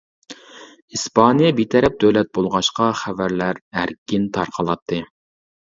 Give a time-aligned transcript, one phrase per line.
[0.95, 5.07] ئىسپانىيە بىتەرەپ دۆلەت بولغاچقا خەۋەرلەر ئەركىن تارقىلاتتى.